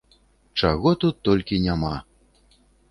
[0.61, 1.95] Чаго тут толькі няма!